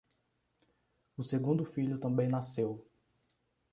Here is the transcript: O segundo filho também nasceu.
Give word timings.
O 1.15 1.21
segundo 1.21 1.63
filho 1.63 1.99
também 1.99 2.27
nasceu. 2.27 2.83